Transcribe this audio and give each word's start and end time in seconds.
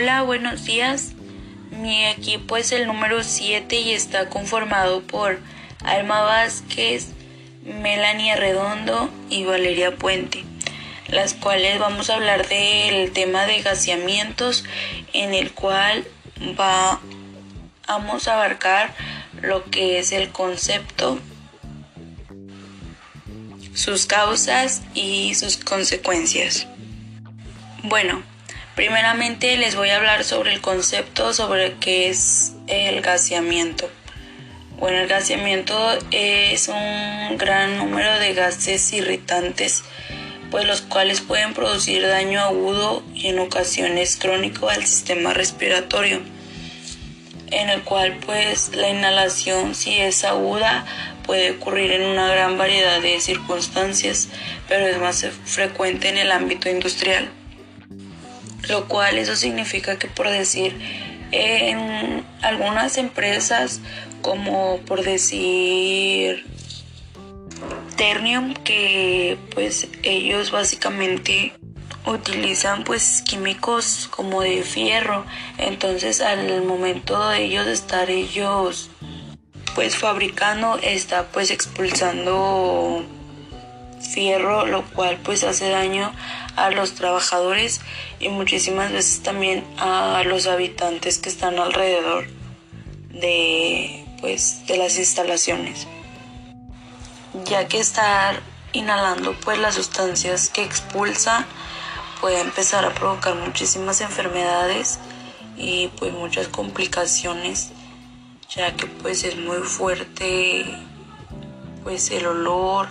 Hola, 0.00 0.22
buenos 0.22 0.64
días. 0.64 1.14
Mi 1.72 2.06
equipo 2.06 2.56
es 2.56 2.70
el 2.70 2.86
número 2.86 3.24
7 3.24 3.80
y 3.80 3.90
está 3.90 4.28
conformado 4.28 5.02
por 5.02 5.40
Alma 5.82 6.20
Vázquez, 6.20 7.08
Melanie 7.64 8.36
Redondo 8.36 9.10
y 9.28 9.44
Valeria 9.44 9.96
Puente, 9.96 10.44
las 11.08 11.34
cuales 11.34 11.80
vamos 11.80 12.10
a 12.10 12.14
hablar 12.14 12.46
del 12.46 13.10
tema 13.10 13.46
de 13.46 13.60
gaseamientos 13.60 14.62
en 15.14 15.34
el 15.34 15.50
cual 15.50 16.06
vamos 17.88 18.28
a 18.28 18.34
abarcar 18.34 18.94
lo 19.42 19.64
que 19.64 19.98
es 19.98 20.12
el 20.12 20.28
concepto, 20.28 21.18
sus 23.74 24.06
causas 24.06 24.82
y 24.94 25.34
sus 25.34 25.56
consecuencias. 25.56 26.68
Bueno, 27.82 28.22
primeramente 28.78 29.56
les 29.56 29.74
voy 29.74 29.88
a 29.88 29.96
hablar 29.96 30.22
sobre 30.22 30.54
el 30.54 30.60
concepto 30.60 31.34
sobre 31.34 31.74
qué 31.80 32.10
es 32.10 32.52
el 32.68 33.00
gaseamiento. 33.00 33.90
Bueno, 34.78 34.98
el 34.98 35.08
gaseamiento 35.08 35.98
es 36.12 36.68
un 36.68 37.36
gran 37.38 37.76
número 37.76 38.20
de 38.20 38.34
gases 38.34 38.92
irritantes, 38.92 39.82
pues 40.52 40.64
los 40.64 40.82
cuales 40.82 41.20
pueden 41.20 41.54
producir 41.54 42.06
daño 42.06 42.40
agudo 42.40 43.02
y 43.14 43.26
en 43.26 43.40
ocasiones 43.40 44.16
crónico 44.16 44.68
al 44.68 44.86
sistema 44.86 45.34
respiratorio, 45.34 46.20
en 47.50 47.70
el 47.70 47.82
cual 47.82 48.16
pues 48.24 48.76
la 48.76 48.90
inhalación 48.90 49.74
si 49.74 49.98
es 49.98 50.22
aguda 50.22 50.86
puede 51.24 51.50
ocurrir 51.50 51.90
en 51.90 52.02
una 52.02 52.28
gran 52.28 52.56
variedad 52.56 53.02
de 53.02 53.20
circunstancias, 53.20 54.28
pero 54.68 54.86
es 54.86 54.98
más 55.00 55.26
frecuente 55.46 56.10
en 56.10 56.18
el 56.18 56.30
ámbito 56.30 56.70
industrial. 56.70 57.32
Lo 58.68 58.86
cual 58.86 59.18
eso 59.18 59.36
significa 59.36 59.98
que 59.98 60.08
por 60.08 60.28
decir 60.28 60.76
en 61.30 62.24
algunas 62.42 62.96
empresas 62.96 63.80
como 64.22 64.78
por 64.86 65.02
decir 65.02 66.46
Ternium 67.96 68.54
que 68.54 69.36
pues 69.54 69.88
ellos 70.02 70.50
básicamente 70.50 71.52
utilizan 72.06 72.84
pues 72.84 73.22
químicos 73.22 74.08
como 74.10 74.40
de 74.40 74.62
fierro 74.62 75.26
entonces 75.58 76.20
al 76.20 76.62
momento 76.62 77.28
de 77.28 77.44
ellos 77.44 77.66
estar 77.66 78.08
ellos 78.10 78.88
pues 79.74 79.96
fabricando 79.96 80.78
está 80.82 81.26
pues 81.26 81.50
expulsando 81.50 83.04
fierro 84.00 84.66
lo 84.66 84.84
cual 84.90 85.18
pues 85.22 85.44
hace 85.44 85.68
daño 85.70 86.12
a 86.56 86.70
los 86.70 86.94
trabajadores 86.94 87.80
y 88.20 88.28
muchísimas 88.28 88.92
veces 88.92 89.22
también 89.22 89.64
a 89.78 90.22
los 90.24 90.46
habitantes 90.46 91.18
que 91.18 91.28
están 91.28 91.58
alrededor 91.58 92.26
de 93.10 94.04
pues 94.20 94.66
de 94.66 94.76
las 94.76 94.98
instalaciones. 94.98 95.86
Ya 97.44 97.68
que 97.68 97.78
estar 97.78 98.40
inhalando 98.72 99.34
pues 99.44 99.58
las 99.58 99.74
sustancias 99.74 100.48
que 100.48 100.62
expulsa 100.62 101.46
puede 102.20 102.40
empezar 102.40 102.84
a 102.84 102.94
provocar 102.94 103.34
muchísimas 103.36 104.00
enfermedades 104.00 104.98
y 105.56 105.88
pues 105.98 106.12
muchas 106.12 106.48
complicaciones 106.48 107.70
ya 108.48 108.74
que 108.74 108.86
pues 108.86 109.24
es 109.24 109.36
muy 109.36 109.58
fuerte 109.58 110.64
pues 111.84 112.10
el 112.10 112.26
olor 112.26 112.88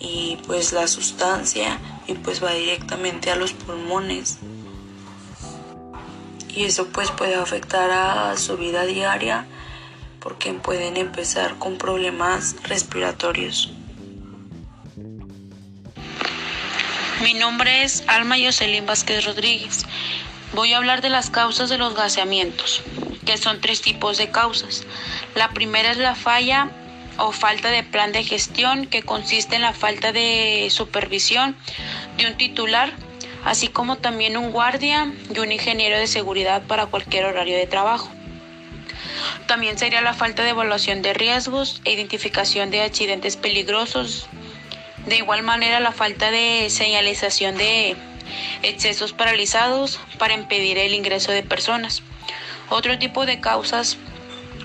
y 0.00 0.38
pues 0.46 0.72
la 0.72 0.86
sustancia 0.86 1.78
y 2.06 2.14
pues 2.14 2.42
va 2.42 2.52
directamente 2.52 3.30
a 3.30 3.36
los 3.36 3.52
pulmones 3.52 4.38
y 6.58 6.64
eso 6.64 6.88
pues 6.88 7.10
puede 7.12 7.36
afectar 7.36 7.90
a 7.90 8.36
su 8.36 8.56
vida 8.56 8.84
diaria 8.84 9.46
porque 10.20 10.52
pueden 10.54 10.96
empezar 10.96 11.56
con 11.58 11.78
problemas 11.78 12.56
respiratorios. 12.64 13.70
Mi 17.22 17.34
nombre 17.34 17.84
es 17.84 18.02
Alma 18.08 18.38
Yoselín 18.38 18.86
Vázquez 18.86 19.24
Rodríguez. 19.24 19.84
Voy 20.52 20.72
a 20.72 20.78
hablar 20.78 21.00
de 21.00 21.10
las 21.10 21.30
causas 21.30 21.68
de 21.68 21.78
los 21.78 21.94
gaseamientos, 21.94 22.82
que 23.24 23.36
son 23.36 23.60
tres 23.60 23.80
tipos 23.80 24.18
de 24.18 24.30
causas. 24.30 24.84
La 25.36 25.50
primera 25.50 25.92
es 25.92 25.98
la 25.98 26.14
falla 26.14 26.70
o 27.18 27.32
falta 27.32 27.70
de 27.70 27.82
plan 27.82 28.12
de 28.12 28.24
gestión, 28.24 28.86
que 28.86 29.02
consiste 29.02 29.56
en 29.56 29.62
la 29.62 29.72
falta 29.72 30.12
de 30.12 30.68
supervisión 30.70 31.56
de 32.16 32.26
un 32.26 32.36
titular, 32.36 32.92
así 33.44 33.68
como 33.68 33.96
también 33.96 34.36
un 34.36 34.50
guardia 34.50 35.12
y 35.34 35.38
un 35.38 35.52
ingeniero 35.52 35.98
de 35.98 36.06
seguridad 36.06 36.62
para 36.62 36.86
cualquier 36.86 37.26
horario 37.26 37.56
de 37.56 37.66
trabajo. 37.66 38.10
También 39.46 39.78
sería 39.78 40.00
la 40.00 40.14
falta 40.14 40.44
de 40.44 40.50
evaluación 40.50 41.02
de 41.02 41.14
riesgos 41.14 41.80
e 41.84 41.92
identificación 41.92 42.70
de 42.70 42.82
accidentes 42.82 43.36
peligrosos. 43.36 44.28
De 45.06 45.16
igual 45.16 45.42
manera, 45.42 45.80
la 45.80 45.92
falta 45.92 46.30
de 46.30 46.68
señalización 46.70 47.56
de 47.56 47.96
excesos 48.62 49.12
paralizados 49.12 50.00
para 50.18 50.34
impedir 50.34 50.78
el 50.78 50.94
ingreso 50.94 51.32
de 51.32 51.42
personas. 51.42 52.02
Otro 52.68 52.98
tipo 52.98 53.26
de 53.26 53.40
causas 53.40 53.96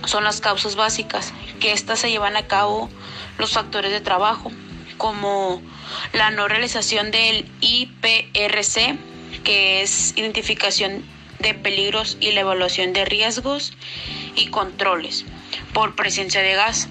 son 0.06 0.24
las 0.25 0.42
causas 0.42 0.75
básicas, 0.75 1.34
que 1.59 1.74
estas 1.74 2.00
se 2.00 2.09
llevan 2.09 2.36
a 2.36 2.47
cabo 2.47 2.90
los 3.38 3.52
factores 3.52 3.91
de 3.91 4.02
trabajo, 4.02 4.52
como 4.97 5.62
la 6.14 6.31
no 6.31 6.47
realización 6.47 7.12
del 7.12 7.46
IPRC, 7.62 8.97
que 9.44 9.81
es 9.81 10.13
identificación 10.16 11.03
de 11.40 11.53
peligros 11.53 12.18
y 12.19 12.31
la 12.31 12.42
evaluación 12.42 12.94
de 12.94 13.06
riesgos 13.06 13.74
y 14.36 14.47
controles 14.47 15.25
por 15.74 15.96
presencia 15.96 16.42
de 16.42 16.53
gas. 16.53 16.88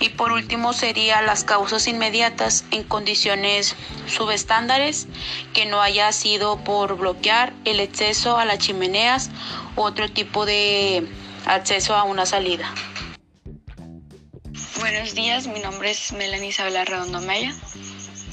Y 0.00 0.10
por 0.10 0.32
último 0.32 0.72
sería 0.72 1.22
las 1.22 1.44
causas 1.44 1.86
inmediatas 1.86 2.64
en 2.70 2.82
condiciones 2.82 3.76
subestándares 4.06 5.06
que 5.52 5.66
no 5.66 5.80
haya 5.80 6.10
sido 6.12 6.58
por 6.58 6.96
bloquear 6.96 7.52
el 7.64 7.80
acceso 7.80 8.36
a 8.36 8.44
las 8.44 8.58
chimeneas 8.58 9.30
u 9.76 9.82
otro 9.82 10.10
tipo 10.10 10.46
de 10.46 11.06
acceso 11.46 11.94
a 11.94 12.02
una 12.02 12.26
salida. 12.26 12.72
Buenos 14.84 15.14
días, 15.14 15.46
mi 15.46 15.60
nombre 15.60 15.90
es 15.90 16.12
Melanie 16.12 16.50
Isabela 16.50 16.84
Redondo 16.84 17.22
Maya. 17.22 17.54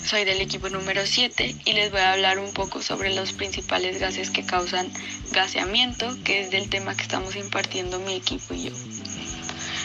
Soy 0.06 0.26
del 0.26 0.42
equipo 0.42 0.68
número 0.68 1.06
7 1.06 1.56
y 1.64 1.72
les 1.72 1.92
voy 1.92 2.02
a 2.02 2.12
hablar 2.12 2.40
un 2.40 2.52
poco 2.52 2.82
sobre 2.82 3.16
los 3.16 3.32
principales 3.32 4.02
gases 4.02 4.32
que 4.32 4.46
causan 4.46 4.92
gaseamiento, 5.32 6.14
que 6.26 6.42
es 6.42 6.52
del 6.52 6.70
tema 6.70 6.94
que 6.94 7.04
estamos 7.04 7.38
impartiendo 7.38 8.00
mi 8.00 8.16
equipo 8.16 8.54
y 8.54 8.64
yo. 8.64 8.72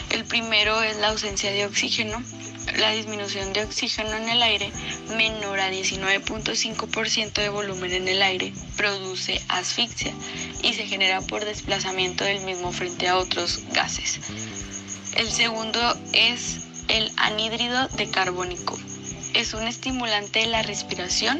El 0.09 0.25
primero 0.25 0.83
es 0.83 0.97
la 0.97 1.07
ausencia 1.07 1.53
de 1.53 1.65
oxígeno. 1.65 2.21
La 2.77 2.91
disminución 2.91 3.53
de 3.53 3.63
oxígeno 3.63 4.17
en 4.17 4.27
el 4.27 4.43
aire 4.43 4.69
menor 5.15 5.61
a 5.61 5.71
19.5% 5.71 7.31
de 7.31 7.47
volumen 7.47 7.93
en 7.93 8.09
el 8.09 8.21
aire 8.21 8.51
produce 8.75 9.41
asfixia 9.47 10.11
y 10.61 10.73
se 10.73 10.85
genera 10.85 11.21
por 11.21 11.45
desplazamiento 11.45 12.25
del 12.25 12.41
mismo 12.41 12.73
frente 12.73 13.07
a 13.07 13.15
otros 13.15 13.63
gases. 13.71 14.19
El 15.15 15.31
segundo 15.31 15.79
es 16.13 16.59
el 16.87 17.11
anhídrido 17.17 17.87
de 17.89 18.09
carbónico 18.09 18.77
es 19.37 19.53
un 19.53 19.67
estimulante 19.67 20.39
de 20.39 20.47
la 20.47 20.63
respiración, 20.63 21.39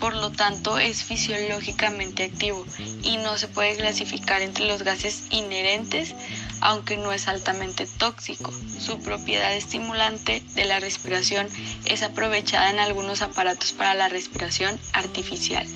por 0.00 0.14
lo 0.14 0.30
tanto 0.30 0.78
es 0.78 1.02
fisiológicamente 1.02 2.24
activo 2.24 2.66
y 3.02 3.16
no 3.16 3.38
se 3.38 3.48
puede 3.48 3.76
clasificar 3.76 4.42
entre 4.42 4.66
los 4.66 4.82
gases 4.82 5.24
inherentes, 5.30 6.14
aunque 6.60 6.98
no 6.98 7.10
es 7.10 7.28
altamente 7.28 7.86
tóxico. 7.86 8.52
Su 8.78 9.00
propiedad 9.00 9.54
estimulante 9.54 10.42
de 10.54 10.64
la 10.66 10.78
respiración 10.78 11.48
es 11.86 12.02
aprovechada 12.02 12.70
en 12.70 12.80
algunos 12.80 13.22
aparatos 13.22 13.72
para 13.72 13.94
la 13.94 14.10
respiración 14.10 14.78
artificial. 14.92 15.66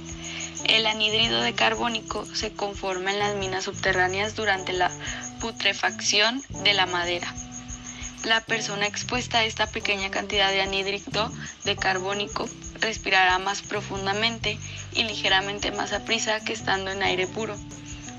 El 0.64 0.86
anhídrido 0.86 1.40
de 1.40 1.54
carbónico 1.54 2.26
se 2.34 2.52
conforma 2.52 3.12
en 3.12 3.20
las 3.20 3.36
minas 3.36 3.64
subterráneas 3.64 4.34
durante 4.34 4.72
la 4.74 4.90
putrefacción 5.40 6.42
de 6.64 6.74
la 6.74 6.86
madera. 6.86 7.32
La 8.24 8.40
persona 8.40 8.86
expuesta 8.86 9.38
a 9.38 9.44
esta 9.44 9.66
pequeña 9.66 10.10
cantidad 10.10 10.50
de 10.50 10.62
anhídrido 10.62 11.30
de 11.64 11.76
carbónico 11.76 12.48
respirará 12.80 13.38
más 13.38 13.62
profundamente 13.62 14.58
y 14.92 15.04
ligeramente 15.04 15.70
más 15.70 15.92
a 15.92 16.04
prisa 16.04 16.40
que 16.40 16.52
estando 16.52 16.90
en 16.90 17.02
aire 17.02 17.26
puro. 17.26 17.56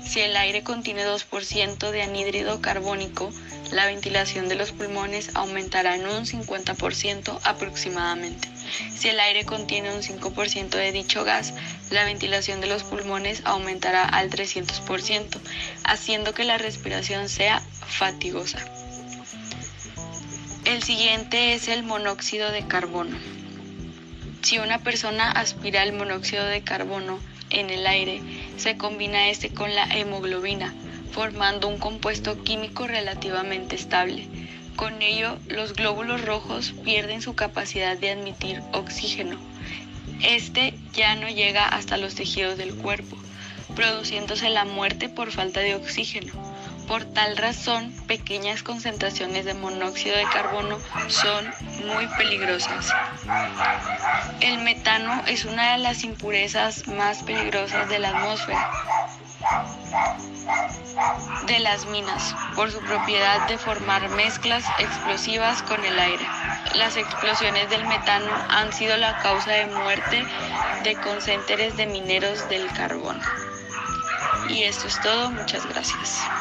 Si 0.08 0.20
el 0.20 0.36
aire 0.38 0.62
contiene 0.62 1.04
2% 1.04 1.90
de 1.90 2.02
anhídrido 2.02 2.62
carbónico, 2.62 3.30
la 3.72 3.84
ventilación 3.84 4.48
de 4.48 4.54
los 4.54 4.72
pulmones 4.72 5.32
aumentará 5.34 5.96
en 5.96 6.06
un 6.06 6.24
50% 6.24 7.38
aproximadamente. 7.44 8.48
Si 8.96 9.08
el 9.08 9.20
aire 9.20 9.44
contiene 9.44 9.94
un 9.94 10.00
5% 10.00 10.70
de 10.70 10.92
dicho 10.92 11.24
gas, 11.24 11.52
la 11.90 12.04
ventilación 12.04 12.60
de 12.60 12.66
los 12.66 12.82
pulmones 12.82 13.42
aumentará 13.44 14.04
al 14.04 14.30
300%, 14.30 15.38
haciendo 15.84 16.34
que 16.34 16.44
la 16.44 16.58
respiración 16.58 17.28
sea 17.28 17.60
fatigosa. 17.86 18.58
El 20.64 20.82
siguiente 20.82 21.54
es 21.54 21.68
el 21.68 21.82
monóxido 21.82 22.52
de 22.52 22.66
carbono. 22.66 23.16
Si 24.42 24.58
una 24.58 24.78
persona 24.78 25.30
aspira 25.30 25.82
el 25.82 25.92
monóxido 25.92 26.44
de 26.44 26.62
carbono 26.62 27.18
en 27.50 27.70
el 27.70 27.86
aire, 27.86 28.20
se 28.56 28.76
combina 28.76 29.30
este 29.30 29.50
con 29.50 29.74
la 29.74 29.84
hemoglobina, 29.84 30.74
formando 31.12 31.68
un 31.68 31.78
compuesto 31.78 32.42
químico 32.42 32.86
relativamente 32.86 33.76
estable. 33.76 34.26
Con 34.76 35.02
ello, 35.02 35.38
los 35.48 35.72
glóbulos 35.72 36.24
rojos 36.24 36.74
pierden 36.84 37.20
su 37.20 37.34
capacidad 37.34 37.96
de 37.96 38.10
admitir 38.10 38.62
oxígeno. 38.72 39.38
Este 40.22 40.74
ya 40.92 41.14
no 41.14 41.28
llega 41.28 41.66
hasta 41.66 41.96
los 41.96 42.14
tejidos 42.14 42.58
del 42.58 42.74
cuerpo, 42.74 43.16
produciéndose 43.74 44.48
la 44.50 44.64
muerte 44.64 45.08
por 45.08 45.30
falta 45.30 45.60
de 45.60 45.74
oxígeno. 45.74 46.32
Por 46.88 47.04
tal 47.04 47.36
razón, 47.36 47.92
pequeñas 48.06 48.62
concentraciones 48.62 49.44
de 49.44 49.54
monóxido 49.54 50.16
de 50.16 50.24
carbono 50.24 50.78
son 51.08 51.46
muy 51.86 52.06
peligrosas. 52.16 52.90
El 54.40 54.58
metano 54.62 55.22
es 55.26 55.44
una 55.44 55.72
de 55.72 55.78
las 55.78 56.02
impurezas 56.02 56.88
más 56.88 57.22
peligrosas 57.22 57.88
de 57.88 57.98
la 57.98 58.08
atmósfera 58.08 58.70
de 61.46 61.58
las 61.60 61.86
minas 61.86 62.34
por 62.54 62.70
su 62.70 62.80
propiedad 62.80 63.46
de 63.48 63.58
formar 63.58 64.08
mezclas 64.10 64.64
explosivas 64.78 65.62
con 65.62 65.84
el 65.84 65.98
aire. 65.98 66.26
Las 66.74 66.96
explosiones 66.96 67.70
del 67.70 67.86
metano 67.86 68.30
han 68.50 68.72
sido 68.72 68.96
la 68.96 69.18
causa 69.18 69.52
de 69.52 69.66
muerte 69.66 70.26
de 70.84 70.94
concénteres 70.96 71.76
de 71.76 71.86
mineros 71.86 72.48
del 72.48 72.66
carbón. 72.72 73.20
Y 74.48 74.62
esto 74.62 74.86
es 74.86 75.00
todo, 75.00 75.30
muchas 75.30 75.66
gracias. 75.66 76.37